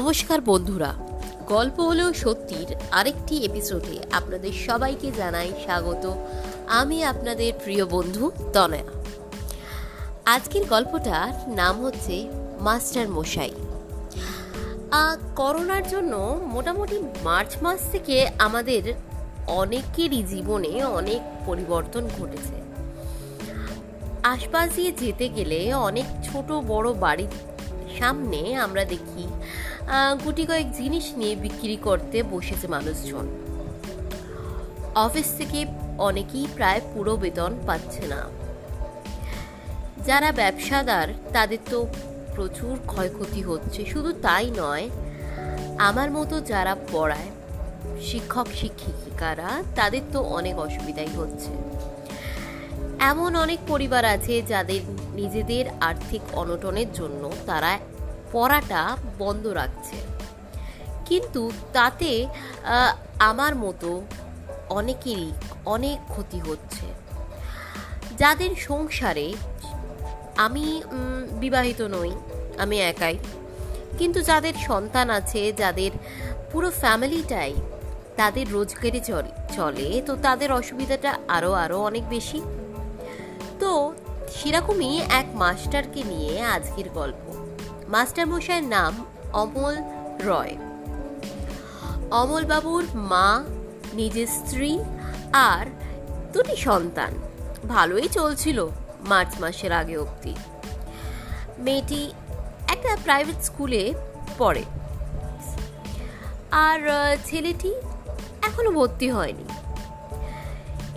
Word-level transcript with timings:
নমস্কার 0.00 0.40
বন্ধুরা, 0.40 0.94
গল্প 1.46 1.80
হলেও 1.80 2.12
সত্যির 2.12 2.76
আরেকটি 2.90 3.44
এপিসোডে 3.44 3.98
আপনাদের 4.12 4.52
সবাইকে 4.52 5.12
জানাই 5.16 5.52
স্বাগত। 5.62 6.14
আমি 6.66 7.04
আপনাদের 7.04 7.52
প্রিয় 7.64 7.86
বন্ধু 7.86 8.30
তনয়া। 8.52 8.82
আজকের 10.24 10.64
গল্পটার 10.64 11.48
নাম 11.48 11.84
হচ্ছে 11.84 12.28
মাস্টার 12.60 13.08
মশাই। 13.08 13.50
করোনার 15.36 15.88
জন্য 15.88 16.40
মোটামুটি 16.44 16.98
মার্চ 17.24 17.62
মাস 17.62 17.80
থেকে 17.92 18.30
আমাদের 18.38 18.94
অনেকেরই 19.46 20.22
জীবনে 20.22 20.84
অনেক 20.84 21.20
পরিবর্তন 21.46 22.08
ঘটেছে। 22.18 22.62
আশপাশ 24.22 24.70
দিয়ে 24.74 24.92
যেতে 24.92 25.28
গেলে 25.28 25.74
অনেক 25.74 26.04
ছোট 26.32 26.52
বড় 26.52 26.92
বাড়ির 26.92 27.28
সামনে 27.98 28.54
আমরা 28.54 28.84
দেখি 28.84 29.28
গুটি 30.24 30.46
কয়েক 30.46 30.72
জিনিস 30.72 31.12
নিয়ে 31.16 31.36
বিক্রি 31.36 31.76
করতে 31.76 32.22
বসেছে 32.22 32.68
মানুষজন। 32.68 33.38
অফিস 34.94 35.34
থেকে 35.38 35.66
অনেকেই 35.98 36.46
প্রায় 36.54 36.80
পুরো 36.94 37.16
বেতন 37.16 37.54
পাচ্ছে 37.66 38.06
না। 38.06 38.28
যারা 40.06 40.32
ব্যবসাদার, 40.32 41.08
তাদের 41.32 41.58
তো 41.70 41.86
প্রচুর 42.34 42.78
ক্ষয়ক্ষতি 42.86 43.42
হচ্ছে। 43.42 43.86
শুধু 43.86 44.12
তাই 44.12 44.50
নয়, 44.56 44.90
আমার 45.78 46.10
মতো 46.10 46.40
যারা 46.40 46.76
পড়ায়, 46.92 47.30
শিক্ষক, 48.00 48.46
শিক্ষিকারা, 48.54 49.62
তাদের 49.76 50.00
তো 50.12 50.20
অনেক 50.20 50.58
অসুবিধাই 50.58 51.08
হচ্ছে। 51.16 51.50
এমন 52.98 53.36
অনেক 53.36 53.58
পরিবার 53.68 54.04
আছে 54.04 54.42
যাদের 54.42 54.80
নিজেদের 55.14 55.64
আর্থিক 55.80 56.20
অনটনের 56.32 56.92
জন্য 56.92 57.32
তারা 57.46 57.78
পড়াটা 58.32 58.96
বন্ধ 59.18 59.46
রাখছে। 59.46 59.96
কিন্তু 61.06 61.50
তাতে 61.72 62.26
আমার 63.18 63.56
মতো 63.56 64.02
অনেকেরই 64.68 65.32
অনেক 65.66 65.98
ক্ষতি 66.08 66.38
হচ্ছে। 66.38 66.86
যাদের 68.18 68.56
সংসারে 68.56 69.34
আমি 70.36 70.82
বিবাহিত 71.32 71.82
নই, 71.82 72.12
আমি 72.58 72.80
একাই। 72.80 73.18
কিন্তু 73.98 74.22
যাদের 74.22 74.54
সন্তান 74.66 75.10
আছে, 75.10 75.52
যাদের 75.52 75.90
পুরো 76.52 76.70
ফ্যামিলিটাই 76.70 77.54
তাদের 78.16 78.52
রোজগারে 78.52 79.00
চলে 79.00 79.30
চলে, 79.56 80.02
তো 80.06 80.16
তাদের 80.16 80.52
অসুবিধাটা 80.52 81.18
আরও 81.28 81.52
আরও 81.52 81.82
অনেক 81.82 82.08
বেশি। 82.08 82.40
তো 83.60 83.92
সেরকমই 84.34 85.00
এক 85.10 85.26
মাস্টারকে 85.34 86.02
নিয়ে 86.02 86.42
আজকের 86.42 86.88
গল্প। 86.88 87.29
মাস্টার 87.90 88.26
মশাইয়ের 88.26 88.64
নাম 88.64 89.06
অমল 89.32 89.76
রয়। 90.20 90.56
অমলবাবুর 92.10 92.86
মা, 92.94 93.44
নিজের 93.94 94.26
স্ত্রী 94.26 94.78
আর 95.32 95.66
দুটি 96.32 96.56
সন্তান। 96.56 97.14
ভালোই 97.68 98.08
চলছিল 98.08 98.68
মার্চ 99.00 99.40
মাসের 99.40 99.72
আগে 99.72 99.96
অবধি। 99.96 100.34
মেয়েটি 101.58 102.12
একটা 102.68 102.96
প্রাইভেট 103.02 103.44
স্কুলে 103.44 103.94
পড়ে। 104.38 104.64
আর 106.50 107.16
ছেলেটি 107.24 107.74
এখনও 108.42 108.70
ভর্তি 108.70 109.10
হয়নি। 109.10 109.44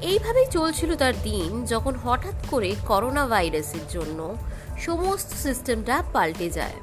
এইভাবেই 0.02 0.46
চলছিল 0.46 0.96
তার 0.96 1.14
দিন 1.24 1.66
যখন 1.66 1.96
হঠাৎ 1.96 2.46
করে 2.50 2.76
করোনা 2.88 3.28
ভাইরাসের 3.28 3.88
জন্য 3.90 4.36
সমস্ত 4.80 5.34
সিস্টেমটা 5.34 6.04
পাল্টে 6.14 6.50
যায়। 6.50 6.74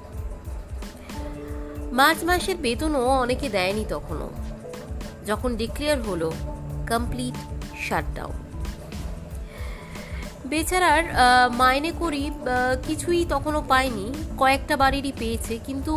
মার্চ 1.98 2.18
মাসের 2.24 2.56
বেতনও 2.56 3.04
অনেকে 3.24 3.46
দেয়নি 3.48 3.84
তখনও। 3.88 4.28
যখন 5.26 5.50
ডিক্লেয়ার 5.56 5.98
হলো 6.02 6.28
কমপ্লিট 6.90 7.36
শাটডাউন 7.86 8.36
বেচারার 10.50 11.04
মাইনে 11.60 11.92
করি 11.98 12.24
কিছুই 12.86 13.20
তখনও 13.28 13.60
পায়নি, 13.68 14.06
কয়েকটা 14.38 14.74
বাড়িরই 14.82 15.12
পেয়েছে, 15.18 15.54
কিন্তু 15.66 15.94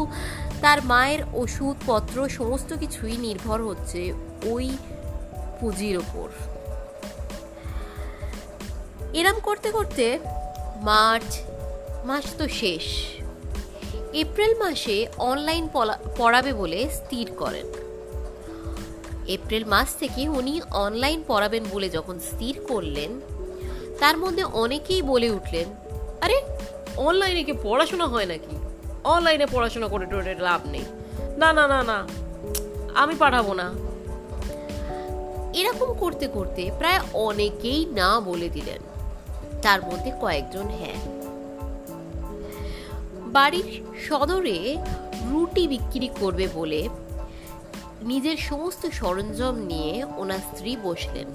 তার 0.62 0.80
মায়ের 0.92 1.22
ওষুধপত্র 1.34 2.18
সমস্ত 2.30 2.70
কিছুই 2.74 3.16
নির্ভর 3.18 3.60
হচ্ছে 3.62 4.02
ওই 4.54 4.66
পুঁজির 5.60 5.96
ওপর। 5.98 6.28
এরম 9.20 9.38
করতে 9.48 9.70
করতে 9.72 10.06
মার্চ 10.90 11.30
মাস 12.06 12.26
তো 12.38 12.46
শেষ। 12.62 12.86
এপ্রিল 14.14 14.58
মাসে 14.60 15.08
অনলাইন 15.18 15.70
পড়াবে 16.18 16.54
বলে 16.54 16.90
স্থির 16.92 17.32
করেন। 17.38 17.66
এপ্রিল 19.28 19.66
মাস 19.66 19.96
থেকে 19.96 20.30
উনি 20.30 20.62
অনলাইন 20.72 21.24
পড়াবেন 21.28 21.64
বলে 21.72 21.90
যখন 21.90 22.20
স্থির 22.20 22.60
করলেন, 22.68 23.22
তার 24.00 24.18
মধ্যে 24.18 24.44
অনেকেই 24.44 25.02
বলে 25.02 25.30
উঠলেন, 25.30 25.66
আরে, 26.22 26.42
অনলাইনে 26.98 27.44
কি 27.44 27.54
পড়াশোনা 27.64 28.06
হয় 28.06 28.26
নাকি? 28.26 28.56
অনলাইনে 29.04 29.46
পড়াশোনা 29.46 29.88
করে 29.88 30.06
টোরে 30.06 30.36
লাভ 30.36 30.62
নেই। 30.66 30.84
না 31.38 31.54
না 31.54 31.68
না 31.68 31.84
না, 31.84 32.08
আমি 32.96 33.16
পাঠাবো 33.20 33.54
না। 33.54 33.74
এরকম 35.54 35.94
করতে 35.94 36.28
করতে 36.28 36.72
প্রায় 36.78 37.00
অনেকেই 37.14 37.86
না 37.86 38.20
বলে 38.20 38.50
দিলেন। 38.50 38.82
তার 39.62 39.84
মধ্যে 39.84 40.12
কয়েকজন 40.22 40.64
হ্যাঁ। 40.64 41.23
বাড়ির 43.34 43.82
সদরে 44.10 44.78
রুটি 45.30 45.68
বিক্রি 45.68 46.10
করবে 46.20 46.48
বলে 46.54 46.90
নিজের 48.02 48.38
সমস্ত 48.38 48.88
সরঞ্জাম 48.88 49.56
নিয়ে 49.56 50.06
ওনার 50.18 50.38
স্ত্রী 50.38 50.78
বসলেন। 50.84 51.28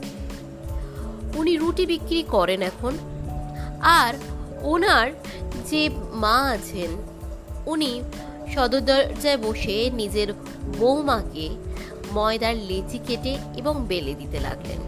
উনি 1.35 1.57
রুটি 1.57 1.87
বিক্রি 1.87 2.23
করেন 2.23 2.63
এখন। 2.63 2.99
আর 3.81 4.15
ওনার 4.63 5.11
যে 5.67 5.91
মা 6.13 6.37
আছেন, 6.37 6.91
উনি 7.67 8.03
সদর 8.55 8.81
দরজায় 8.81 9.39
বসে 9.39 9.91
নিজের 9.91 10.33
বৌমাকে 10.79 11.49
ময়দার 12.13 12.57
লেচি 12.57 12.99
কেটে 13.07 13.37
এবং 13.57 13.85
বেলে 13.89 14.15
দিতে 14.15 14.41
লাগলেন। 14.41 14.79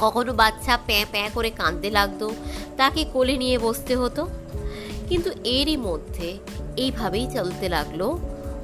কখনো 0.00 0.32
বাচ্চা 0.32 0.78
প্যাঁ 0.86 1.06
প্যাঁ 1.10 1.30
করে 1.34 1.50
কাঁদতে 1.50 1.90
লাগতো, 1.90 2.34
তাকে 2.76 3.04
কোলে 3.04 3.36
নিয়ে 3.36 3.58
বসতে 3.58 3.96
হতো। 3.96 4.28
কিন্তু 5.08 5.30
এরই 5.44 5.76
মধ্যে 5.76 6.38
এইভাবেই 6.76 7.26
চলতে 7.34 7.68
লাগল 7.68 8.16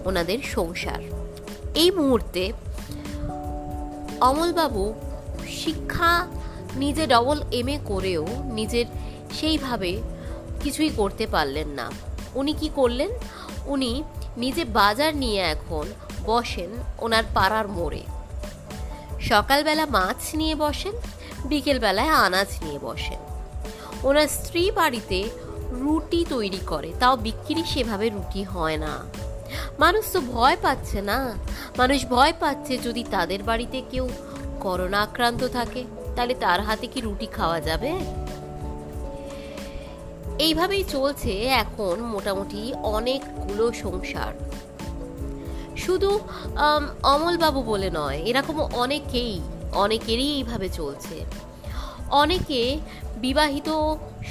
ওনাদের 0.04 0.38
সংসার। 0.42 1.02
এই 1.74 1.90
মুহূর্তে 1.90 2.52
অমলবাবু 4.20 4.94
শিক্ষা 5.48 6.26
নিজে 6.76 7.06
ডবল 7.06 7.42
এম 7.52 7.68
এ 7.68 7.78
করেও 7.84 8.26
নিজের 8.44 8.86
সেইভাবে 9.32 10.02
কিছুই 10.62 10.90
করতে 10.96 11.26
পারলেন 11.26 11.68
না। 11.68 11.90
উনি 12.34 12.52
কি 12.52 12.70
করলেন? 12.74 13.10
উনি 13.66 14.02
নিজে 14.36 14.64
বাজার 14.64 15.16
নিয়ে 15.16 15.40
এখন 15.40 15.86
বসেন 16.24 16.70
ওনার 16.98 17.22
পাড়ার 17.34 17.68
মোড়ে। 17.68 18.02
সকালবেলা 19.20 19.86
মাছ 19.86 20.34
নিয়ে 20.34 20.54
বসেন, 20.54 20.92
বিকেলবেলায় 21.44 22.08
আনাজ 22.08 22.46
নিয়ে 22.64 22.78
বসেন। 22.82 23.18
ওনার 24.02 24.28
স্ত্রী 24.28 24.70
বাড়িতে 24.70 25.24
রুটি 25.80 26.24
তৈরি 26.28 26.60
করে, 26.66 26.92
তাও 27.00 27.16
বিক্রি 27.16 27.62
সেভাবে 27.66 28.08
রুটি 28.08 28.42
হয় 28.42 28.76
না। 28.76 28.92
মানুষ 29.78 30.04
তো 30.12 30.20
ভয় 30.20 30.56
পাচ্ছে 30.62 31.00
না। 31.02 31.18
মানুষ 31.78 32.06
ভয় 32.06 32.32
পাচ্ছে 32.40 32.78
যদি 32.78 33.04
তাদের 33.10 33.42
বাড়িতে 33.42 33.82
কেউ 33.90 34.08
করোনা 34.60 34.98
আক্রান্ত 35.02 35.48
থাকে, 35.48 35.84
তাহলে 36.16 36.34
তার 36.34 36.60
হাতে 36.60 36.86
কি 36.86 37.00
রুটি 37.00 37.26
খাওয়া 37.26 37.60
যাবে? 37.60 37.90
এইভাবেই 40.38 40.84
চলছে 40.84 41.32
এখন 41.62 41.96
মোটামুটি 42.00 42.74
অনেকগুলো 42.82 43.72
সংসার। 43.72 44.32
শুধু 45.76 46.10
অমলবাবু 47.02 47.62
বলে 47.62 47.90
নয় 47.94 48.18
এরকম 48.24 48.56
অনেকেই, 48.60 49.40
অনেকেরই 49.72 50.28
এইভাবে 50.36 50.68
চলছে। 50.68 51.16
অনেকে 52.22 52.60
বিবাহিত 53.24 53.68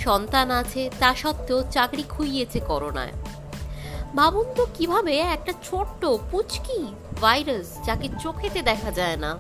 সন্তান 0.06 0.48
আছে, 0.62 0.82
তা 1.02 1.10
সত্ত্বেও 1.22 1.60
চাকরি 1.76 2.04
খুইয়েছে 2.14 2.60
করোনায়। 2.70 3.14
ভাবুন 4.18 4.48
তো 4.58 4.64
কীভাবে 4.78 5.14
একটা 5.36 5.54
ছোট্ট 5.68 6.02
পুচকি 6.32 6.80
ভাইরাস 7.24 7.68
যাকে 7.88 8.08
চোখেতে 8.24 8.60
দেখা 8.70 8.92
যায় 9.00 9.18
না, 9.26 9.32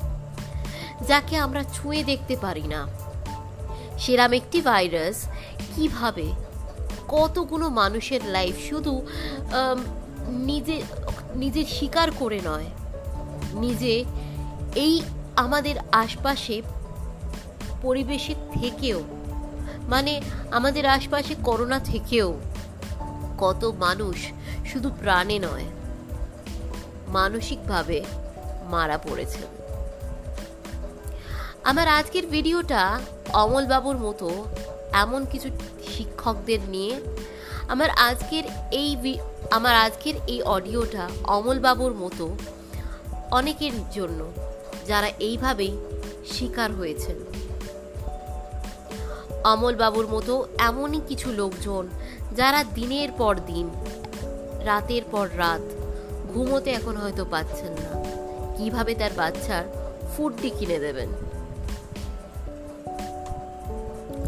যাকে 1.09 1.35
আমরা 1.45 1.61
ছুঁয়ে 1.75 2.01
দেখতে 2.11 2.35
পারি 2.45 2.65
না। 2.73 2.81
সেরাম 4.01 4.31
একটি 4.39 4.59
ভাইরাস, 4.69 5.17
কীভাবে 5.73 6.27
কতগুলো 7.15 7.65
মানুষের 7.81 8.21
লাইফ 8.35 8.55
শুধু 8.69 8.93
নিজে 10.49 10.77
নিজের 11.43 11.67
শিকার 11.75 12.09
করে 12.21 12.39
নয়, 12.49 12.67
নিজে 13.63 13.93
এই 14.85 14.95
আমাদের 15.43 15.75
আশপাশে 16.03 16.55
পরিবেশের 17.83 18.39
থেকেও 18.53 19.03
মানে 19.87 20.21
আমাদের 20.51 20.85
আশপাশে 20.85 21.35
করোনা 21.43 21.79
থেকেও, 21.79 22.39
কত 23.37 23.61
মানুষ 23.79 24.17
শুধু 24.65 24.89
প্রাণে 25.01 25.39
নয়, 25.39 25.65
মানসিকভাবে 27.07 28.03
মারা 28.69 28.97
পড়েছেন। 28.97 29.47
আমার 31.63 31.87
আজকের 31.87 32.25
ভিডিওটা 32.27 32.99
অমলবাবুর 33.33 33.97
মতো 33.97 34.27
এমন 34.93 35.25
কিছু 35.31 35.49
শিক্ষকদের 35.97 36.59
নিয়ে 36.69 36.93
আমার 37.67 37.89
আজকের 37.89 38.43
এই 38.71 38.89
আমার 39.51 39.75
আজকের 39.75 40.15
এই 40.27 40.41
অডিওটা 40.41 41.09
অমলবাবুর 41.23 41.93
মতো 41.93 42.25
অনেকের 43.31 43.75
জন্য 43.91 44.19
যারা 44.87 45.09
এইভাবেই 45.19 45.73
শিকার 46.33 46.71
হয়েছেন। 46.71 47.32
অমলবাবুর 49.43 50.07
মতো 50.07 50.47
এমনই 50.57 51.01
কিছু 51.07 51.31
লোকজন 51.31 51.87
যারা 52.37 52.63
দিনের 52.63 53.11
পর 53.11 53.37
দিন, 53.45 53.69
রাতের 54.63 55.01
পর 55.11 55.29
রাত 55.37 55.61
ঘুমোতে 56.33 56.71
এখন 56.71 56.97
হয়তো 56.97 57.25
পাচ্ছেন 57.31 57.71
না। 57.71 58.03
কীভাবে 58.57 58.95
তার 58.95 59.09
বাচ্চার 59.15 59.63
ফুডটি 60.17 60.49
কিনে 60.49 60.79
দেবেন? 60.79 61.09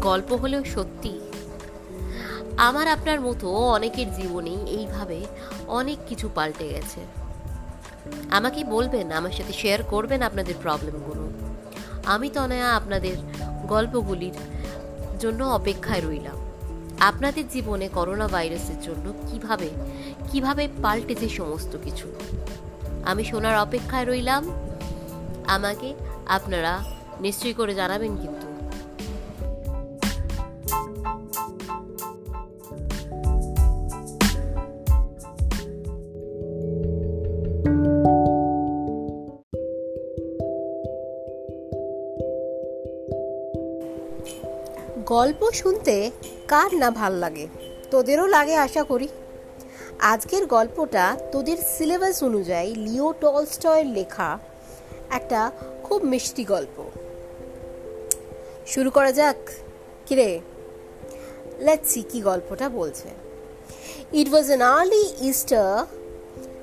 গল্প 0.00 0.32
হলেও 0.32 0.64
সত্যি। 0.64 1.20
আমার 2.56 2.88
আপনার 2.88 3.20
মতো 3.20 3.50
অনেকের 3.50 4.14
জীবনেই 4.14 4.58
এইভাবে 4.66 5.24
অনেক 5.66 5.98
কিছু 6.08 6.28
পাল্টে 6.34 6.68
গেছে। 6.68 7.00
আমাকে 8.30 8.64
বলবেন, 8.64 9.12
আমার 9.12 9.30
সাথে 9.30 9.52
শেয়ার 9.52 9.82
করবেন 9.82 10.22
আপনাদের 10.22 10.54
প্রবলেমগুলো 10.62 11.28
আমি 12.06 12.30
তনয়া 12.30 12.76
আপনাদের 12.76 13.16
গল্পগুলির 13.66 14.32
জন্য 15.18 15.44
অপেক্ষায় 15.44 16.00
রইলাম। 16.00 16.36
আপনাদের 17.00 17.48
জীবনে 17.48 17.88
করোনা 17.88 18.28
ভাইরাসের 18.28 18.80
জন্য 18.80 19.12
কীভাবে 19.30 19.70
কীভাবে 20.32 20.68
পাল্টেছে 20.82 21.28
সমস্ত 21.28 21.76
কিছু? 21.84 22.12
আমি 23.04 23.24
শোনার 23.24 23.58
অপেক্ষায় 23.58 24.04
রইলাম। 24.04 24.50
আমাকে 25.46 25.94
আপনারা 26.26 26.84
নিশ্চয়ই 27.20 27.52
করে 27.52 27.74
জানাবেন 27.74 28.16
কিন্তু। 28.16 28.45
গল্প 45.06 45.50
শুনতে 45.50 46.10
কার 46.48 46.74
না 46.74 46.90
ভালো 46.90 47.16
লাগে? 47.16 47.46
তোদেরও 47.90 48.26
লাগে 48.26 48.54
আশা 48.54 48.82
করি। 48.82 49.08
আজকের 49.98 50.46
গল্পটা 50.46 51.16
তোদের 51.32 51.56
সিলেবাস 51.78 52.22
অনুযায়ী 52.22 52.74
লিও 52.74 53.12
টলস্টয়ের 53.20 53.86
লেখা 53.86 54.38
একটা 55.10 55.50
খুব 55.82 56.04
মিষ্টি 56.04 56.44
গল্প। 56.44 56.90
শুরু 58.66 58.90
করা 58.90 59.12
যাক। 59.12 59.36
কিরে? 60.06 60.40
লেটসি 61.58 62.02
কি 62.02 62.20
গল্পটা 62.20 62.68
বলছে। 62.68 63.08
It 64.12 64.30
was 64.32 64.50
an 64.50 64.60
early 64.60 65.12
Easter 65.20 65.86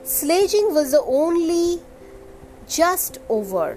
sledging 0.06 0.74
was 0.74 0.90
the 0.90 1.01
only 1.06 1.80
just 2.69 3.19
over 3.30 3.75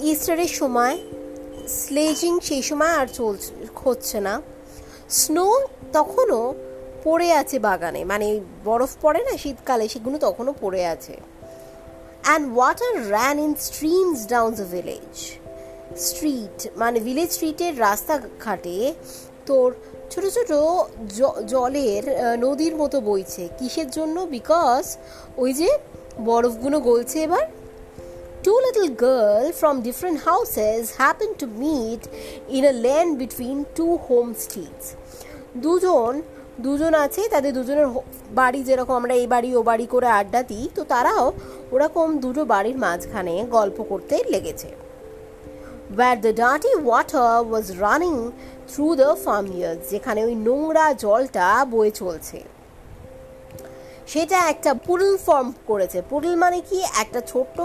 ইস্টারের 0.00 0.48
সময় 0.48 0.98
স্লেজিং 1.78 2.32
সেই 2.48 2.62
সময় 2.68 2.94
আর 3.00 3.08
চলছে, 3.18 3.52
হচ্ছে 3.84 4.18
না। 4.26 4.34
স্নো 5.20 5.46
তখনও 5.92 6.42
পড়ে 7.04 7.28
আছে 7.40 7.56
বাগানে 7.66 8.00
মানে 8.12 8.26
বরফ 8.64 8.92
পড়ে 9.02 9.20
না 9.28 9.34
শীতকালে 9.42 9.84
সেগুলো 9.92 10.16
তখনও 10.26 10.52
পড়ে 10.62 10.82
আছে। 10.94 11.14
And 12.26 12.44
water 12.56 12.94
ran 13.14 13.36
in 13.46 13.52
streams 13.68 14.20
down 14.34 14.50
the 14.60 14.66
village 14.74 15.14
street 16.06 16.58
মানে 16.76 16.98
ভিলেজ 17.06 17.30
স্ট্রিটের 17.36 17.74
রাস্তাঘাটে 17.80 18.76
তোর 19.48 19.68
ছোট 20.12 20.24
ছোট 20.36 20.50
জলের 21.52 22.04
নদীর 22.44 22.74
মতো 22.76 22.96
বইছে। 23.08 23.42
কিসের 23.58 23.88
জন্য? 23.96 24.16
বিকজ 24.36 24.84
ওই 25.42 25.50
যে 25.60 25.70
বরফগুলো 26.28 26.76
গলছে 26.88 27.16
এবার। 27.26 27.46
Two 28.42 28.58
little 28.66 28.88
girls 28.96 29.58
from 29.60 29.82
different 29.82 30.20
houses 30.20 30.96
happened 30.96 31.38
to 31.38 31.46
meet 31.46 32.08
in 32.48 32.64
a 32.64 32.72
lane 32.84 33.18
between 33.18 33.58
two 33.76 33.92
homesteads 34.08 34.84
দুজন 35.64 36.12
দুজন 36.66 36.92
আছে 37.04 37.22
তাদের 37.34 37.52
দুজনের 37.58 37.88
বাড়ি 38.40 38.60
যেরকম 38.68 38.94
আমরা 39.00 39.14
এই 39.22 39.26
বাড়ি 39.34 39.50
ও 39.58 39.60
বাড়ি 39.70 39.86
করে 39.94 40.08
আড্ডা 40.20 40.40
দিই 40.50 40.66
তো 40.76 40.82
তারাও 40.92 41.24
ওরকম 41.74 42.08
দুটো 42.24 42.42
বাড়ির 42.52 42.76
মাঝখানে 42.84 43.34
গল্প 43.56 43.78
করতে 43.90 44.14
লেগেছে 44.34 44.70
where 45.98 46.18
the 46.26 46.32
dirty 46.42 46.74
water 46.90 47.30
was 47.52 47.66
running 47.76 48.20
through 48.70 48.94
the 49.02 49.10
farm 49.24 49.46
yards 49.62 49.84
যেখানে 49.92 50.20
ওই 50.28 50.34
নোংরা 50.46 50.86
জলটা 51.04 51.46
বয়ে 51.72 51.92
চলছে 52.00 52.38
সেটা 54.06 54.38
একটা 54.52 54.70
পুডল 54.86 55.12
ফর্ম 55.26 55.48
করেছে 55.66 55.98
পুডল 56.10 56.34
মানে 56.36 56.58
কি 56.68 56.78
একটা 57.02 57.20
ছোট্ট 57.32 57.56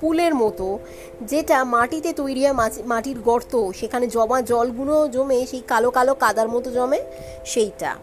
পুলের 0.00 0.34
মতো, 0.34 0.78
যেটা 1.22 1.64
মাটিতে 1.64 2.12
তৈরি 2.12 2.46
হয় 2.46 2.56
মাটির 2.84 3.18
গর্ত, 3.20 3.70
সেখানে 3.72 4.06
জমা 4.06 4.42
জলগুলো 4.42 5.08
জমে, 5.08 5.46
সেই 5.46 5.62
কালো 5.66 5.90
কালো 5.90 6.14
কাদার 6.14 6.48
মতো 6.48 6.70
জমে, 6.70 7.00
সেইটা। 7.44 7.94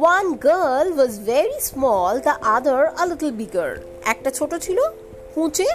One 0.00 0.32
girl 0.32 0.92
was 0.92 1.20
very 1.20 1.60
small 1.60 2.20
the 2.20 2.34
other 2.42 2.86
a 2.86 3.06
little 3.06 3.30
bigger 3.30 3.76
একটা 4.04 4.30
ছোট 4.30 4.54
ছিল 4.54 4.78
কুঁচে 5.34 5.66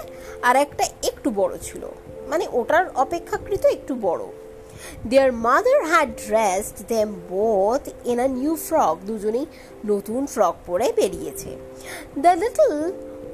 আর 0.42 0.56
একটা 0.56 0.84
একটু 1.04 1.30
বড় 1.36 1.54
ছিল। 1.62 1.84
মানে 2.28 2.48
ওটার 2.52 2.86
অপেক্ষাকৃত 2.96 3.66
একটু 3.66 3.96
বড়। 4.02 4.24
Their 5.06 5.32
mother 5.34 5.86
had 5.86 6.10
dressed 6.28 6.88
them 6.88 7.10
both 7.30 7.90
in 8.06 8.20
a 8.20 8.28
new 8.28 8.56
frock 8.56 8.98
দুজনেই 9.06 9.46
নতুন 9.86 10.26
ফ্রক 10.26 10.56
পরে 10.68 10.94
বেরিয়েছে। 10.96 11.52
The 12.20 12.34
little 12.42 12.92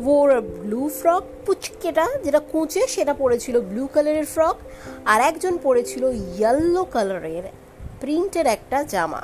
wore 0.07 0.41
blue 0.41 0.89
frock 0.89 1.23
পুচকেটা 1.45 2.05
যেটা 2.23 2.39
কুঁচে, 2.51 2.81
সেটা 2.87 3.13
পরেছিল 3.13 3.55
ব্লু 3.61 3.87
কালারের 3.93 4.25
ফ্রক 4.25 4.57
আর 5.05 5.21
একজন 5.21 5.57
পরেছিল 5.57 6.03
ইয়েলো 6.03 6.83
কালারের 6.83 7.43
প্রিন্টের 8.01 8.47
একটা 8.47 8.83
জামা. 8.83 9.21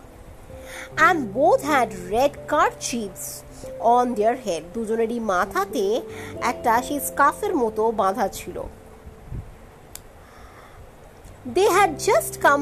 And 0.98 1.34
both 1.34 1.62
had 1.65 1.89
red 2.10 2.31
kerchiefs 2.79 3.25
on 3.79 4.13
their 4.13 4.36
head 4.46 4.63
দুজনেরই 4.74 5.19
মাথাতে 5.19 6.01
একটা 6.41 6.81
সেই 6.81 7.00
স্কাফের 7.00 7.55
মতো 7.55 7.91
বাঁধা 7.91 8.27
ছিল. 8.27 8.63
They 11.55 11.65
had 11.69 11.91
just 11.98 12.41
come 12.41 12.62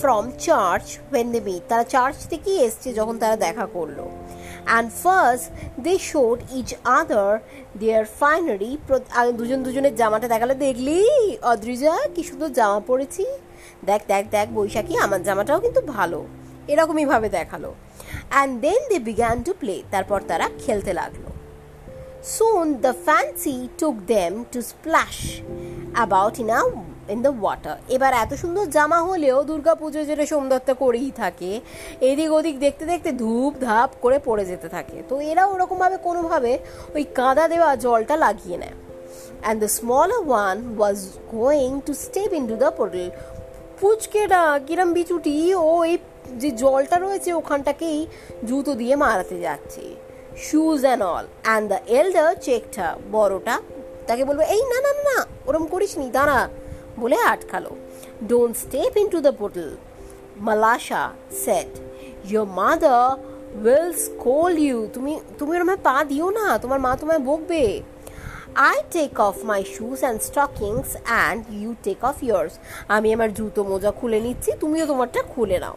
from 0.00 0.30
church 0.38 0.86
when 1.10 1.32
they 1.32 1.40
met 1.40 1.62
তারা 1.68 1.84
চার্চ 1.84 2.16
থেকেই 2.30 2.58
এসছে 2.66 2.88
যখন 2.92 3.18
তারা 3.18 3.36
দেখা 3.36 3.66
করল. 3.66 3.98
And 4.66 4.90
first 5.02 5.46
they 5.80 5.94
showed 6.10 6.38
each 6.52 6.74
other 6.84 7.32
their 7.80 8.04
finery 8.20 8.72
দুজন 9.38 9.62
দুজনের 9.62 9.94
জামাটা 9.96 10.28
দেখালে 10.28 10.54
দেখলি? 10.66 11.00
অদ্রিজা 11.42 11.94
কি 12.14 12.22
সুন্দর 12.22 12.50
জামা 12.58 12.80
পরেছি। 12.80 13.24
দেখ 13.84 14.00
দেখ 14.08 14.24
দেখ, 14.30 14.46
বৈশাখী, 14.54 14.94
আমার 14.96 15.20
জামাটাও 15.22 15.58
কিন্তু 15.60 15.80
ভালো। 15.80 16.20
এরকমই 16.68 17.06
ভাবে 17.12 17.28
দেখাল। 17.28 17.64
And 18.30 18.52
then 18.60 18.80
they 18.90 18.98
began 18.98 19.36
to 19.42 19.52
play 19.60 19.82
তারপর 19.90 20.18
তারা 20.28 20.46
খেলতে 20.58 20.92
লাগল। 20.92 21.24
Soon 22.24 22.66
the 22.84 22.92
fancy 23.04 23.56
took 23.78 23.96
them 24.06 24.32
to 24.52 24.58
splash 24.62 25.16
about 25.94 26.34
in 26.40 26.50
a 26.50 26.60
in 27.12 27.18
the 27.26 27.32
water 27.42 27.76
এবার 27.94 28.12
এত 28.22 28.32
সুন্দর 28.42 28.64
জামা 28.76 28.98
হলেও 29.08 29.38
দুর্গা 29.50 29.74
পুজো 29.80 30.00
যেটা 30.08 30.24
সোমদত্ত 30.32 30.68
করেই 30.82 31.10
থাকে, 31.22 31.50
এদিক 32.08 32.30
ওদিক 32.38 32.56
দেখতে 32.64 32.84
দেখতে 32.92 33.10
ধূপ 33.22 33.52
ধাপ 33.66 33.90
করে 34.04 34.18
পড়ে 34.26 34.44
যেতে 34.50 34.68
থাকে। 34.76 34.96
তো 35.10 35.14
এরা 35.30 35.42
ওরকমভাবে 35.52 35.96
কোনোভাবে 36.06 36.52
ওই 36.96 37.04
কাদা 37.18 37.44
দেওয়া 37.52 37.70
জলটা 37.84 38.14
লাগিয়ে 38.24 38.56
নেয়। 38.62 38.76
And 39.42 39.58
the 39.62 39.70
smaller 39.78 40.20
one 40.28 40.56
was 40.78 40.98
going 41.36 41.70
to 41.86 41.92
step 42.04 42.30
in 42.38 42.44
to 42.50 42.56
the 42.62 42.70
portal 42.78 43.06
পুচকেটা 43.80 44.42
কিরম 44.66 44.90
বিচুটি, 44.98 45.34
ও 45.68 45.72
এই 45.90 45.96
যে 46.42 46.50
জলটা 46.62 46.96
রয়েছে 47.04 47.30
ওখানটাকেই 47.40 47.98
জুতো 48.48 48.72
দিয়ে 48.80 48.94
মারাতে 49.02 49.36
যাচ্ছে। 49.46 49.84
Shoes 50.46 50.80
and 50.86 51.02
all 51.12 51.24
and 51.46 51.64
the 51.72 51.78
elder 51.98 52.30
চেকটা 52.46 52.86
বড়টা, 53.14 53.54
তাকে 54.08 54.22
বলবে, 54.28 54.44
এই 54.54 54.62
না 54.72 54.78
না 54.86 54.92
না, 55.08 55.18
ওরম 55.48 55.64
করিস 55.72 55.92
নি 56.00 56.06
দাঁড়া। 56.16 56.40
বলে 57.02 57.16
আটকালো। 57.32 57.72
Don't 58.30 58.54
step 58.64 58.92
in 59.02 59.06
to 59.14 59.18
the 59.26 59.32
bottle 59.40 59.68
Malasha 60.46 61.02
set 61.44 61.70
your 62.30 62.46
mother 62.60 63.04
will 63.64 63.90
scold 64.06 64.52
you 64.66 64.78
তুমি 64.94 65.12
তুমি 65.38 65.52
ওরমায় 65.56 65.80
পা 65.88 65.96
দিও 66.10 66.28
না, 66.38 66.46
তোমার 66.62 66.80
মা 66.86 66.92
তোমায় 67.00 67.22
বকবে। 67.28 67.64
I 68.70 68.78
take 68.94 69.14
off 69.28 69.34
my 69.50 69.60
shoes 69.74 69.98
and 70.04 70.18
stockings 70.28 70.88
and 71.08 71.40
you 71.58 71.70
take 71.86 72.00
off 72.10 72.16
yours 72.28 72.52
আমি 72.96 73.08
আমার 73.16 73.30
জুতো 73.38 73.60
মোজা 73.70 73.90
খুলে 73.98 74.18
নিচ্ছি, 74.26 74.50
তুমিও 74.62 74.84
তোমারটা 74.90 75.20
খুলে 75.32 75.58
নাও। 75.64 75.76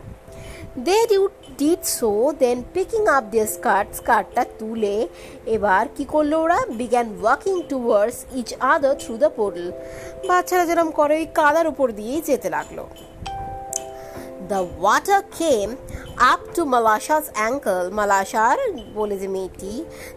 They 0.78 0.98
did 1.60 1.82
so 1.98 2.12
then 2.42 2.58
picking 2.74 3.02
up 3.18 3.24
দিয়ে 3.32 3.48
স্কার্ট 3.56 3.90
স্কার্টটা 4.00 4.44
তুলে 4.60 4.96
এবার 5.56 5.84
কি 5.96 6.04
করল 6.14 6.34
ওরা 6.44 6.60
began 6.80 7.08
walking 7.22 7.56
towards 7.70 8.18
each 8.40 8.50
other 8.74 8.94
through 9.02 9.14
the 9.24 9.30
portal 9.38 9.68
বাচ্চারা 10.28 10.64
যেরকম 10.70 10.90
করে 11.00 11.14
ওই 11.22 11.28
কাদার 11.40 11.68
উপর 11.68 11.88
দিয়েই 11.98 12.22
যেতে 12.30 12.50
লাগল 12.56 12.78
the 14.50 14.62
water 14.80 15.22
came 15.40 15.68
up 16.32 16.42
to 16.56 16.62
Malasha's 16.74 17.26
ankle 17.38 17.86
মালাশার 18.00 18.58
বলে 18.94 19.16
যে 19.22 19.28
মেয়েটি 19.36 19.74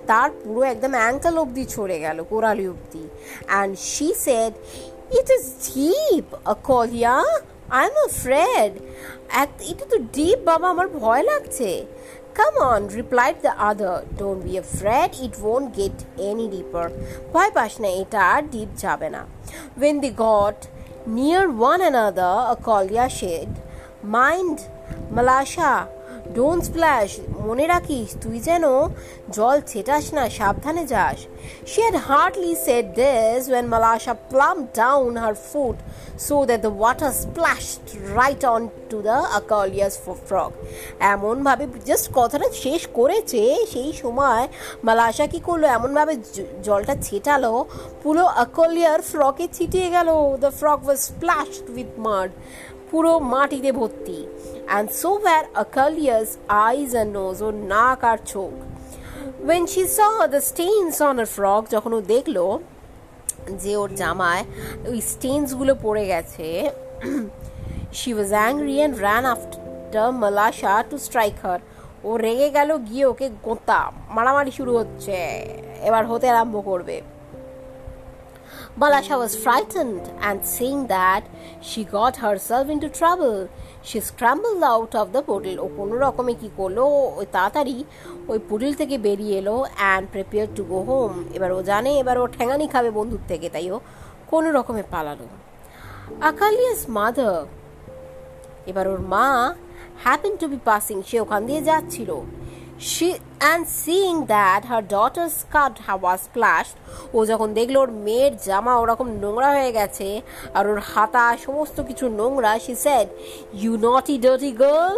তার 0.06 0.28
পুরো 0.40 0.60
একদম 0.72 0.92
অ্যাঙ্কল 1.00 1.34
অবধি 1.42 1.64
ছড়ে 1.74 1.96
গেল 2.04 2.18
কোরালি 2.30 2.66
অবধি 2.72 3.04
and 3.50 3.72
she 3.90 4.08
said 4.24 4.52
it 5.18 5.28
is 5.36 5.44
deep 5.66 6.26
Kaliya 6.64 7.16
I 7.78 7.84
am 7.90 7.96
afraid 8.22 8.72
এটা 9.70 9.84
তো 9.92 9.96
ডিপ 10.16 10.38
বাবা 10.50 10.66
আমার 10.74 10.88
ভয় 11.02 11.22
লাগছে। 11.30 11.70
Come 12.38 12.54
on 12.72 12.82
replied 12.98 13.36
the 13.46 13.52
other 13.70 13.96
don't 14.20 14.40
be 14.46 14.52
a 14.62 14.64
afraid 14.78 15.10
it 15.24 15.34
won't 15.52 15.68
get 15.78 15.96
any 16.28 16.46
deeper 16.54 16.86
ভয় 17.32 17.50
পাস 17.56 17.72
না, 17.82 17.88
এটা 18.00 18.20
আর 18.34 18.42
ডিপ 18.54 18.70
যাবে 18.84 19.08
না। 19.14 19.22
When 19.78 19.96
they 20.04 20.12
got 20.26 20.58
near 21.16 21.44
one 21.60 21.78
another 21.86 22.36
Akaliya 22.68 23.06
said 23.18 23.50
mind 24.16 24.58
Malasha 25.16 25.72
don't 26.38 26.62
splash, 26.68 27.08
মনে 27.46 27.64
রাখিস 27.72 28.08
তুই 28.22 28.36
যেন 28.48 28.64
জল 29.36 29.56
ছেটাস 29.70 30.04
না, 30.16 30.24
সাবধানে 30.38 30.84
যাস। 30.94 31.18
She 31.70 31.80
had 31.86 31.98
hardly 32.08 32.52
said 32.64 32.86
this 33.00 33.42
when 33.52 33.66
Malasha 33.74 34.14
plump 34.30 34.56
down 34.80 35.12
her 35.22 35.34
foot 35.50 35.76
so 36.26 36.34
that 36.48 36.60
the 36.66 36.72
water 36.80 37.12
splashed 37.22 37.86
right 38.18 38.42
on 38.54 38.62
to 38.90 38.98
the 39.08 39.16
Akaliya's 39.40 39.94
frock 40.28 40.52
এমনভাবে 41.14 41.64
জাস্ট 41.88 42.06
কথাটা 42.18 42.48
শেষ 42.64 42.82
করেছে, 42.98 43.42
সেই 43.72 43.90
সময় 44.02 44.44
মালাশা 44.86 45.26
কি 45.32 45.40
করল? 45.48 45.64
এমনভাবে 45.78 46.14
জলটা 46.66 46.94
ছেটালো, 47.06 47.52
পুরো 48.02 48.24
আকলিয়ার 48.44 49.00
ফ্রকে 49.10 49.46
ছিটিয়ে 49.56 49.88
গেল। 49.96 50.08
The 50.42 50.50
frock 50.60 50.80
was 50.86 50.98
splashed 51.08 51.66
with 51.74 51.90
mud 52.06 52.30
পুরো 52.90 53.12
মাটিতে 53.34 53.70
ভর্তি। 53.78 54.18
And 54.74 54.90
so 55.02 55.10
were 55.22 55.44
Akaliya's 55.64 56.28
eyes 56.68 56.90
and 56.94 57.10
nose 57.18 57.36
ওর 57.46 57.54
নাক 57.74 58.00
আর 58.10 58.18
চোখ 58.32 58.52
when 59.46 59.62
she 59.72 59.82
saw 59.96 59.98
the 60.34 60.40
stains 60.50 60.96
on 61.08 61.14
her 61.18 61.28
frock 61.36 61.62
যখন 61.74 61.90
ও 61.98 62.00
দেখল 62.14 62.36
যে 63.62 63.72
ওর 63.76 63.90
জামায় 63.94 64.44
ওই 64.90 64.98
স্টেইনসগুলো 65.12 65.72
পড়ে 65.82 66.04
গেছে 66.06 66.48
she 67.98 68.10
was 68.14 68.30
angry 68.32 68.76
and 68.78 68.96
ran 69.04 69.24
after 69.34 70.08
Malasha 70.22 70.74
to 70.90 70.96
strike 70.98 71.36
her 71.42 71.60
ও 72.04 72.10
রেগে 72.16 72.50
গেল, 72.50 72.70
গিয়ে 72.88 73.04
ওকে 73.06 73.26
গোঁতা, 73.42 73.80
মারামারি 74.10 74.50
শুরু 74.50 74.72
হচ্ছে। 74.78 75.18
এবার 75.88 76.06
হতে 76.06 76.26
আরম্ভ 76.30 76.56
করবে। 76.64 76.96
Balasha 78.80 79.18
was 79.18 79.36
frightened 79.36 80.10
and 80.22 80.46
seeing 80.46 80.86
that 80.86 81.24
she 81.60 81.84
got 81.84 82.16
herself 82.16 82.70
into 82.70 82.88
trouble, 82.88 83.50
she 83.82 84.00
scrambled 84.00 84.62
out 84.62 84.94
of 84.94 85.12
the 85.12 85.22
portal. 85.28 85.56
ও 85.64 85.66
কোনো 85.78 85.94
রকমে 86.04 86.34
কি 86.40 86.48
করল? 86.58 86.78
ওই 87.18 87.26
তাড়াতাড়ি 87.34 87.76
ওই 88.30 88.38
পুটিল 88.48 88.72
থেকে 88.80 88.96
বেরিয়ে 89.06 89.36
এলো 89.40 89.56
and 89.78 90.04
prepare 90.14 90.46
to 90.56 90.62
go 90.72 90.80
home 90.88 91.12
এবার 91.36 91.50
ও 91.56 91.60
জানে 91.70 91.90
এবার 92.02 92.16
ও 92.22 92.24
ঠেঙানি 92.36 92.66
খাবে 92.74 92.90
বন্ধুর 92.98 93.22
থেকে 93.30 93.46
তাই 93.54 93.66
ও 93.74 93.76
কোনো 94.30 94.48
রকমে 94.58 94.82
পালালো। 94.92 95.26
আকালিয়াস 96.30 96.80
মাদার 96.96 97.40
এবার 98.70 98.86
ওর 98.92 99.00
মা 99.12 99.26
হ্যাপেন 100.04 100.32
টু 100.40 100.46
বি 100.52 100.58
পাসিং 100.68 100.96
সে 101.08 101.16
ওখান 101.24 101.40
দিয়ে 101.48 101.62
যাচ্ছিল। 101.68 102.10
She 102.82 103.08
and 103.40 103.64
seeing 103.64 104.26
that 104.26 104.64
her 104.64 104.82
daughter's 104.84 105.34
skirt 105.34 105.76
was 106.02 106.20
splashed 106.22 106.76
ও 107.16 107.18
যখন 107.30 107.48
দেখল 107.58 107.76
ওর 107.82 107.90
মেয়ের 108.06 108.32
জামা 108.46 108.72
ওরকম 108.82 109.08
নোংরা 109.22 109.50
হয়ে 109.56 109.72
গেছে 109.78 110.08
আর 110.56 110.64
ওর 110.70 110.80
হাতা 110.90 111.24
সমস্ত 111.46 111.76
কিছু 111.88 112.04
নোংরা 112.20 112.52
she 112.64 112.74
said 112.84 113.06
you 113.62 113.72
naughty 113.84 114.16
dirty 114.26 114.52
girl 114.62 114.96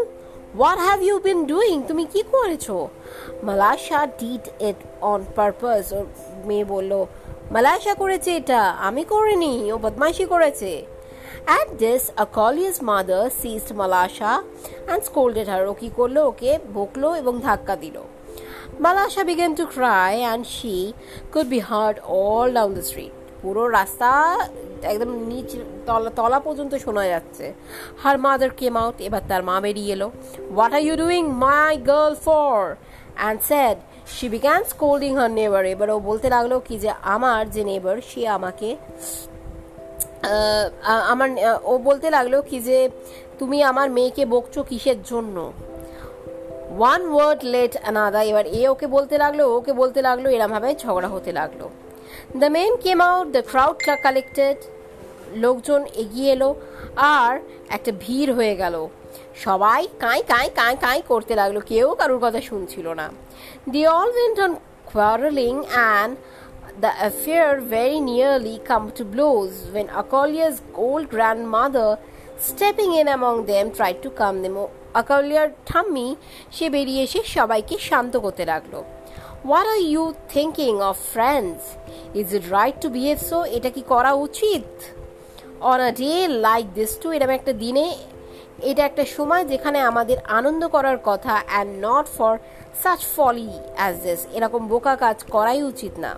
what 0.54 0.78
have 0.88 1.00
you 1.08 1.16
been 1.28 1.42
doing 1.54 1.78
তুমি 1.88 2.04
কি 2.12 2.20
করেছ 2.34 2.66
Malasha 3.46 4.00
did 4.20 4.44
it 4.68 4.78
on 5.10 5.20
purpose 5.36 5.84
ওর 5.96 6.04
মেয়ে 6.48 6.66
বলল 6.74 6.92
মালাশা 7.54 7.92
করেছে 8.02 8.30
এটা 8.40 8.60
আমি 8.88 9.02
করিনি 9.12 9.54
ও 9.72 9.76
বদমাইশি 9.84 10.24
করেছে 10.32 10.70
At 11.46 11.78
this, 11.78 12.10
Akalia's 12.16 12.80
mother 12.80 13.28
seized 13.28 13.68
Malasha 13.68 14.42
and 14.88 15.02
scolded 15.04 15.46
her. 15.52 15.62
ও 15.70 15.72
কি 15.80 15.88
করল 15.98 16.16
ওকে 16.30 16.50
বকলো 16.76 17.08
এবং 17.20 17.34
ধাক্কা 17.46 17.74
দিল। 17.82 17.96
Malasha 18.84 19.22
began 19.30 19.52
to 19.58 19.64
cry 19.76 20.12
and 20.30 20.42
she 20.56 20.76
could 21.32 21.48
be 21.54 21.60
heard 21.70 21.96
all 22.16 22.48
down 22.58 22.70
the 22.78 22.84
street. 22.90 23.14
পুরো 23.42 23.62
রাস্তা 23.78 24.10
একদম 24.92 25.10
নিচ 25.30 25.50
তলা 25.86 26.10
তলা 26.18 26.38
পর্যন্ত 26.46 26.72
শোনা 26.84 27.04
যাচ্ছে। 27.12 27.46
হার 28.02 28.16
মাদার 28.24 28.50
কেম 28.60 28.74
আউট 28.82 28.96
এবার 29.08 29.22
তার 29.30 29.42
মা 29.48 29.56
বেরিয়ে 29.64 29.92
এলো। 29.96 30.08
What 30.56 30.72
are 30.76 30.82
you 30.88 30.94
doing 31.04 31.22
my 31.46 31.72
girl 31.90 32.14
for 32.26 32.58
and 33.20 33.38
said 33.48 33.76
she 34.14 34.26
began 34.34 34.60
scolding 34.72 35.12
her 35.18 35.30
neighbour 35.38 35.64
এবার 35.74 35.88
ও 35.94 35.96
বলতে 36.08 36.26
লাগল 36.34 36.52
কি 36.66 36.74
যে 36.84 36.90
আমার 37.14 37.42
যে 37.54 37.62
নেবার 37.70 37.96
সে 38.10 38.22
আমাকে 38.36 38.68
আমার 41.12 41.28
ও 41.70 41.72
বলতে 41.88 42.08
লাগল 42.16 42.34
কি 42.48 42.58
যে, 42.68 42.78
তুমি 43.38 43.58
আমার 43.70 43.88
মেয়েকে 43.96 44.24
বকছো 44.34 44.60
কিসের 44.70 44.98
জন্য? 45.10 45.36
ওয়ান 46.78 47.02
ওয়ার্ড 47.12 47.40
লেট 47.54 47.74
আনাদা 47.88 48.20
এবার 48.30 48.46
এ 48.58 48.62
ওকে 48.72 48.86
বলতে 48.96 49.14
লাগল 49.22 49.40
ওকে 49.58 49.72
বলতে 49.80 50.00
লাগল, 50.08 50.24
এরমভাবে 50.36 50.68
ঝগড়া 50.82 51.08
হতে 51.14 51.30
লাগল। 51.40 51.60
The 52.40 52.48
men 52.56 52.72
came 52.84 52.98
out 53.10 53.26
the 53.36 53.42
crowd 53.50 53.76
collected 54.06 54.58
লোকজন 55.44 55.80
এগিয়ে 56.02 56.30
এলো, 56.36 56.50
আর 57.20 57.32
একটা 57.76 57.90
ভিড় 58.02 58.30
হয়ে 58.38 58.54
গেল। 58.62 58.74
সবাই 59.44 59.80
কাঁই 60.02 60.20
কাঁই 60.30 60.48
কাঁই 60.58 60.74
কাঁই 60.84 61.00
করতে 61.10 61.32
লাগল, 61.40 61.56
কেউ 61.70 61.86
কারোর 62.00 62.20
কথা 62.24 62.40
শুনছিল 62.50 62.86
না। 63.00 63.06
They 63.72 63.82
all 63.96 64.10
went 64.16 64.38
on 64.46 64.54
quarreling 64.94 65.60
and 65.92 66.12
the 66.82 66.92
affair 67.08 67.60
very 67.60 68.00
nearly 68.00 68.58
come 68.70 68.90
to 68.92 69.04
blows 69.04 69.54
when 69.74 69.86
Akalia's 69.88 70.62
old 70.74 71.08
grandmother, 71.08 71.98
stepping 72.38 72.94
in 72.94 73.08
among 73.08 73.46
them, 73.46 73.70
tried 73.78 73.98
to 74.04 74.10
calm 74.20 74.36
them. 74.44 74.56
আকালিয়ার 75.00 75.48
ঠাম্মি 75.68 76.08
সে 76.56 76.66
বেরিয়ে 76.74 77.02
এসে 77.06 77.20
সবাইকে 77.36 77.76
শান্ত 77.88 78.14
করতে 78.24 78.44
লাগল। 78.52 78.74
What 79.46 79.66
are 79.74 79.80
you 79.92 80.04
thinking 80.34 80.72
of 80.90 80.96
friends 81.14 81.62
is 82.20 82.26
it 82.38 82.44
right 82.58 82.76
to 82.84 82.88
behave 82.96 83.18
so 83.30 83.38
এটা 83.56 83.70
কি 83.76 83.82
করা 83.92 84.12
উচিত? 84.26 84.66
On 85.70 85.78
a 85.88 85.90
day 86.02 86.12
like 86.48 86.64
this 86.78 86.92
to 87.02 87.06
এরকম 87.16 87.32
একটা 87.38 87.52
দিনে 87.62 87.86
এটা 88.70 88.82
একটা 88.90 89.04
সময় 89.16 89.44
যেখানে 89.52 89.78
আমাদের 89.90 90.18
আনন্দ 90.38 90.62
করার 90.74 90.98
কথা 91.10 91.34
and 91.50 91.72
not 91.86 92.06
for 92.16 92.32
such 92.82 93.00
folly 93.14 93.50
as 93.78 93.94
this 94.06 94.20
এরকম 94.36 94.62
বোকা 94.72 94.94
কাজ 95.04 95.18
করাই 95.34 95.60
উচিত 95.72 95.94
না। 96.04 96.12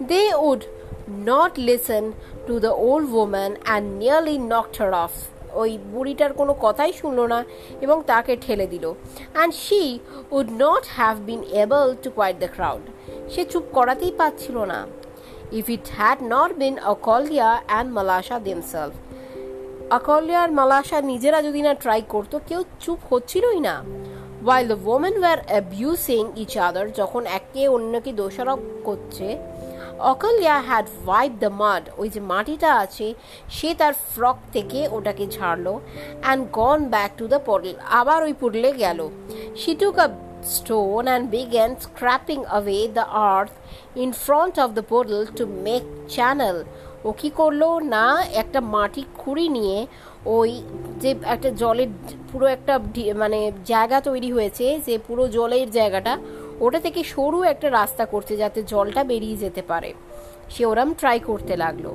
They 0.00 0.32
would 0.34 0.66
not 1.08 1.56
listen 1.56 2.14
to 2.48 2.58
the 2.58 2.72
old 2.72 3.12
woman 3.12 3.58
and 3.64 4.00
nearly 4.00 4.38
knocked 4.38 4.76
her 4.82 4.92
off. 5.04 5.14
ওই 5.62 5.70
বুড়িটার 5.92 6.32
কোনো 6.40 6.52
কথাই 6.64 6.92
শুনলো 7.00 7.24
না 7.32 7.38
এবং 7.84 7.96
তাকে 8.10 8.32
ঠেলে 8.44 8.66
দিল। 8.72 8.84
And 9.34 9.52
she 9.64 9.82
would 10.36 10.48
not 10.64 10.84
have 10.98 11.14
been 11.28 11.42
able 11.62 11.86
to 12.04 12.08
quiet 12.16 12.36
the 12.44 12.50
crowd 12.56 12.82
সে 13.32 13.42
চুপ 13.52 13.64
করাতেই 13.76 14.12
পারছিল 14.20 14.56
না। 14.72 14.80
If 15.58 15.66
it 15.76 15.86
had 15.98 16.18
not 16.34 16.50
been 16.62 16.74
Akaliya 16.94 17.48
and 17.70 17.88
Malasha 17.96 18.36
themselves 18.46 18.94
Akaliya 19.98 20.40
আর 20.44 20.50
মালাশা 20.60 20.98
নিজেরা 21.10 21.38
যদি 21.46 21.60
না 21.66 21.72
ট্রাই 21.82 22.02
করতো, 22.14 22.36
কেউ 22.48 22.60
চুপ 22.82 22.98
হচ্ছিলই 23.10 23.60
না। 23.68 23.74
While 24.46 24.66
the 24.72 24.78
women 24.94 25.14
were 25.22 25.38
abusing 25.50 26.22
each 26.42 26.52
other 26.68 26.86
যখন 27.00 27.22
একে 27.38 27.62
অন্যকে 27.74 28.10
দোষারোপ 28.20 28.60
করছে 28.84 29.26
Akaliya 30.12 30.56
had 30.68 30.86
wipe 31.06 31.32
the 31.44 31.50
mud 31.62 31.84
ওই 32.00 32.08
যে 32.14 32.20
মাটিটা 32.20 32.70
আছে, 32.84 33.06
সে 33.56 33.70
তার 33.80 33.94
ফ্রক 34.12 34.36
থেকে 34.52 34.88
ওটাকে 34.96 35.24
ঝাড়লো 35.36 35.74
and 36.24 36.42
gone 36.58 36.78
back 36.94 37.10
to 37.18 37.24
the 37.32 37.38
portal 37.48 37.74
আবার 38.00 38.22
ওই 38.22 38.34
পোর্টালে 38.40 38.70
গেল। 38.84 39.00
She 39.60 39.72
took 39.82 39.98
a 40.06 40.08
stone 40.58 41.06
and 41.14 41.24
began 41.30 41.70
scraping 41.84 42.42
away 42.58 42.82
the 42.98 43.06
earth 43.30 43.54
in 44.02 44.10
front 44.12 44.54
of 44.64 44.68
the 44.76 44.84
portal 44.90 45.22
to 45.38 45.44
make 45.66 45.86
channel. 46.14 46.56
ও 47.06 47.12
কি 47.20 47.28
করল? 47.40 47.62
না, 47.94 48.04
একটা 48.42 48.60
মাটি 48.74 49.02
খুঁড়ি 49.20 49.46
নিয়ে 49.56 49.78
ওই 50.36 50.50
যে 51.02 51.10
একটা 51.34 51.50
জলের 51.60 51.90
পুরো 52.30 52.46
একটা 52.56 52.74
মানে 53.22 53.40
জায়গা 53.72 53.98
তৈরি 54.08 54.30
হয়েছে, 54.36 54.66
যে 54.86 54.94
পুরো 55.06 55.24
জলের 55.36 55.68
জায়গাটা 55.70 56.12
ওটা 56.60 56.80
থেকে 56.80 57.00
সরু 57.04 57.38
একটা 57.42 57.70
রাস্তা 57.70 58.04
করছে 58.04 58.34
যাতে 58.36 58.62
জলটা 58.62 59.04
বেরিয়ে 59.04 59.36
যেতে 59.36 59.62
পারে। 59.62 59.94
সে 60.50 60.62
ওরম 60.66 60.90
ট্রাই 61.00 61.18
করতে 61.20 61.56
লাগল। 61.56 61.86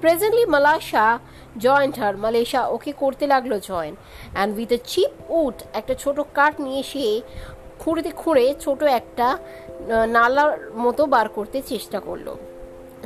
presently 0.00 0.44
Malasha 0.46 1.18
joined 1.58 1.98
her 1.98 2.16
Malasha 2.16 2.60
ওকে 2.68 2.92
করতে 2.92 3.26
লাগল 3.26 3.52
join 3.58 3.94
and 4.34 4.50
with 4.58 4.72
a 4.72 4.78
chip 4.86 5.12
wood 5.28 5.54
একটা 5.72 5.94
ছোট 5.94 6.20
কাঠ 6.34 6.60
নিয়ে 6.60 6.82
সে 6.82 7.20
খুঁড়তে 7.78 8.10
খুঁড়ে 8.10 8.54
ছোট 8.60 8.82
একটা 8.82 9.38
নালার 10.08 10.52
মতো 10.76 11.02
বার 11.06 11.26
করতে 11.28 11.62
চেষ্টা 11.62 12.00
করল। 12.00 12.28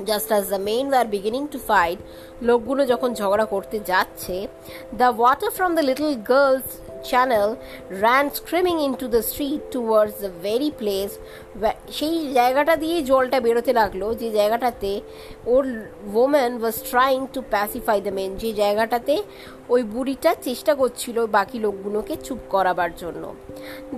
Just 0.07 0.29
as 0.33 0.45
the 0.49 0.61
men 0.71 0.87
were 0.93 1.07
beginning 1.07 1.47
to 1.47 1.59
fight 1.59 1.99
লোকগুলো 2.43 2.87
যখন 2.87 3.15
ঝগড়া 3.15 3.45
করতে 3.45 3.81
যাচ্ছে 3.81 4.49
the 4.97 5.09
water 5.19 5.51
from 5.51 5.75
the 5.75 5.83
little 5.83 6.15
girls 6.15 6.69
ran 8.03 8.25
screaming 8.39 8.75
in 8.87 8.93
to 9.01 9.07
the 9.15 9.23
street 9.31 9.63
towards 9.75 10.15
the 10.25 10.31
very 10.47 10.71
place 10.81 11.11
সেই 11.99 12.17
জায়গাটা 12.39 12.75
দিয়ে 12.77 12.97
জলটা 13.03 13.39
বেরোতে 13.41 13.73
লাগল। 13.81 14.03
যে 14.21 14.29
জায়গাটাতে 14.39 14.91
ওর 15.53 15.65
woman 16.15 16.53
was 16.63 16.77
trying 16.91 17.21
to 17.35 17.41
pacify 17.55 17.99
the 18.07 18.13
men 18.19 18.31
যে 18.43 18.51
জায়গাটাতে 18.53 19.15
ওই 19.69 19.83
বুড়িটা 19.83 20.31
চেষ্টা 20.47 20.73
করছিল 20.75 21.17
বাকি 21.27 21.59
লোকগুলোকে 21.59 22.15
চুপ 22.27 22.41
করাবার 22.55 22.91
জন্য। 22.97 23.35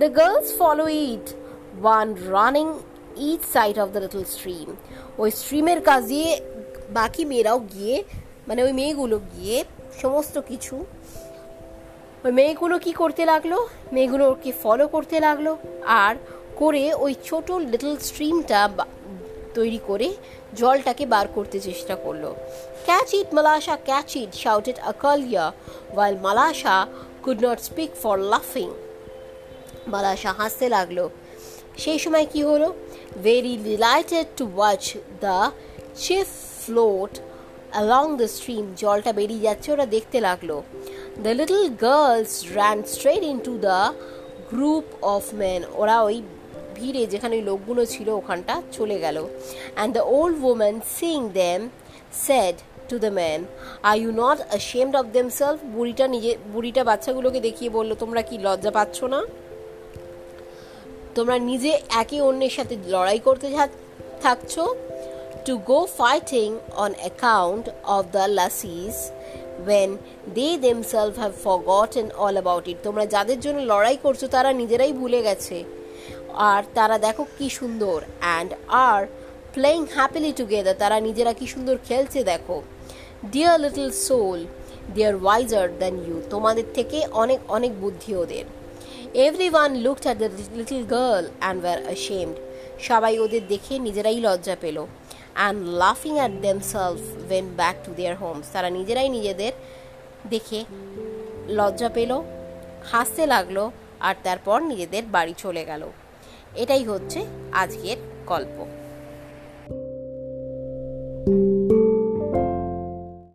The 0.01 0.09
girls 0.17 0.49
follow 0.59 0.85
it 0.87 1.27
one 1.83 2.07
running 2.35 2.67
each 3.29 3.41
side 3.55 3.75
of 3.83 3.87
the 3.93 3.99
little 3.99 4.23
stream 4.23 4.67
ওই 5.21 5.29
স্ট্রিমের 5.31 5.79
কাজ 5.89 6.05
বাকি 6.99 7.25
মেয়েরাও 7.25 7.59
গিয়ে 7.73 8.03
মানে 8.47 8.63
ওই 8.63 8.73
মেয়েগুলো 8.79 9.17
গিয়ে 9.33 9.57
সমস্ত 10.01 10.35
কিছু 10.49 10.75
ওই 12.25 12.31
মেয়েগুলো 12.39 12.75
কি 12.85 12.91
করতে 13.01 13.23
লাগল? 13.31 13.53
মেয়েগুলো 13.95 14.23
ওকে 14.33 14.51
ফলো 14.63 14.85
করতে 14.95 15.17
লাগল? 15.25 15.47
আর 16.03 16.13
করে 16.61 16.83
ওই 17.05 17.13
ছোট 17.27 17.47
লিটল 17.71 17.93
স্ট্রিমটা 18.07 18.59
তৈরি 19.57 19.79
করে 19.89 20.07
জলটাকে 20.59 21.05
বার 21.13 21.25
করতে 21.35 21.57
চেষ্টা 21.67 21.95
করল। 22.03 22.23
Catch 22.87 23.09
it 23.19 23.29
Malasha 23.37 23.75
catch 23.87 24.09
it 24.21 24.31
shouted 24.43 24.77
Akaliya 24.91 25.45
while 25.95 26.15
Malasha 26.25 26.75
could 27.23 27.39
not 27.45 27.59
speak 27.69 27.91
for 28.01 28.15
লাফিং 28.33 28.69
মালাশা 29.93 30.31
হাসতে 30.39 30.65
লাগল। 30.75 30.99
সেই 31.83 31.99
সময় 32.03 32.25
কি 32.33 32.41
হলো? 32.49 32.67
Very 33.27 33.55
delighted 33.69 34.27
to 34.37 34.45
watch 34.57 34.83
the 35.23 35.37
chief 36.03 36.27
float 36.61 37.13
along 37.73 38.05
the 38.19 38.27
stream 38.35 38.65
জলটা 38.81 39.11
বেরিয়ে 39.19 39.43
যাচ্ছে, 39.47 39.69
ওরা 39.75 39.85
দেখতে 39.95 40.17
লাগল। 40.27 40.51
The 41.19 41.33
little 41.39 41.69
girls 41.69 42.33
ran 42.55 42.77
straight 42.93 43.23
in 43.23 43.37
to 43.47 43.53
the 43.57 43.77
group 44.49 44.85
of 45.01 45.23
man 45.33 45.61
ওরা 45.75 45.97
ওই 46.01 46.17
ভিড়ে 46.75 47.07
যেখানে 47.07 47.35
ওই 47.35 47.41
লোকগুলো 47.41 47.85
ছিল 47.85 48.09
ওখানটা 48.09 48.61
চলে 48.71 48.99
গেল। 48.99 49.17
And 49.75 49.93
the 49.97 50.03
old 50.17 50.37
woman 50.43 50.75
seeing 50.99 51.29
them 51.29 51.69
said 52.25 52.55
to 52.89 52.99
the 52.99 53.11
man 53.19 53.39
are 53.83 53.95
you 53.97 54.11
not 54.11 54.37
ashamed 54.57 54.95
of 54.95 55.05
themselves 55.05 55.59
বুড়িটা 55.75 56.07
নিজে 56.07 56.37
বুড়িটা 56.53 56.83
বাচ্চাগুলোকে 56.83 57.39
দেখিয়ে 57.39 57.69
বলল, 57.69 57.91
তোমরা 57.95 58.21
কি 58.21 58.37
লজ্জা 58.37 58.71
পাচ্ছ 58.71 59.03
না? 59.03 59.21
তোমরা 61.15 61.37
নিজে 61.39 61.71
একে 62.01 62.21
অন্যের 62.21 62.49
সাথে 62.49 62.75
লড়াই 62.87 63.19
করতে 63.19 63.47
থাকছো? 64.21 64.75
To 65.45 65.57
go 65.57 65.85
fighting 65.85 66.59
on 66.75 66.91
account 66.99 67.69
of 67.83 68.05
the 68.11 68.25
lassies 68.39 69.11
when 69.65 69.89
they 70.37 70.47
themselves 70.65 71.13
have 71.21 71.33
forgotten 71.45 72.07
all 72.23 72.35
about 72.39 72.65
it 72.71 72.77
তোমরা 72.87 73.05
যাদের 73.13 73.39
জন্য 73.45 73.59
লড়াই 73.71 73.97
করছ, 74.05 74.21
তারা 74.35 74.49
নিজেরাই 74.61 74.93
ভুলে 74.99 75.19
গেছে। 75.27 75.57
আর 76.51 76.61
তারা 76.77 76.95
দেখো 77.05 77.23
কি 77.37 77.47
সুন্দর। 77.59 77.97
And 78.23 78.51
are 78.89 79.01
playing 79.55 79.81
happily 79.95 80.31
together 80.39 80.75
তারা 80.81 80.97
নিজেরা 81.07 81.31
কি 81.39 81.45
সুন্দর 81.53 81.75
খেলছে, 81.87 82.19
দেখো। 82.31 82.57
Dear 83.33 83.57
little 83.63 83.89
soul 84.07 84.39
dear 84.95 85.13
wiser 85.23 85.67
than 85.81 85.95
you 86.05 86.17
তোমাদের 86.33 86.67
থেকে 86.77 86.97
অনেক 87.23 87.39
অনেক 87.55 87.71
বুদ্ধি 87.83 88.11
ওদের। 88.21 88.45
Everyone 89.27 89.71
looked 89.85 90.05
at 90.07 90.17
the 90.23 90.29
little 90.59 90.81
girl 90.95 91.25
and 91.41 91.59
were 91.63 91.79
ashamed 91.93 92.37
সবাই 92.87 93.13
ওদের 93.23 93.43
দেখে 93.53 93.73
নিজেরাই 93.87 94.19
লজ্জা 94.25 94.55
পেল। 94.63 94.77
অ্যান্ড 95.41 95.67
লাফিং 95.81 96.13
at 96.17 96.31
themselves 96.41 97.01
went 97.29 97.45
back 97.59 97.75
to 97.85 97.91
their 97.93 98.15
homes 98.15 98.47
তারা 98.53 98.69
নিজেরাই 98.69 99.09
নিজেদের 99.09 99.53
দেখে 100.29 100.59
লজ্জা 101.57 101.89
পেল, 101.89 102.11
হাসতে 102.91 103.23
লাগল, 103.25 103.57
আর 103.99 104.15
তারপর 104.23 104.57
নিজেদের 104.61 105.03
বাড়ি 105.05 105.33
চলে 105.37 105.65
গেল। 105.65 105.83
এটাই 106.55 106.83
হচ্ছে 106.83 107.19
আজকের 107.51 107.97
গল্প। 108.25 108.80